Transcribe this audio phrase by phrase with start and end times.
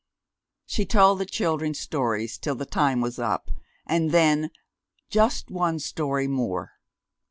[0.65, 3.51] She told the children stories till the time was up,
[3.85, 4.49] and then
[5.11, 6.71] "just one story more."